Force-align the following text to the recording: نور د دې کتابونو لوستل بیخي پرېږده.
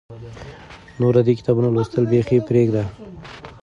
نور 0.99 1.13
د 1.17 1.19
دې 1.27 1.33
کتابونو 1.39 1.69
لوستل 1.75 2.03
بیخي 2.11 2.37
پرېږده. 2.47 2.83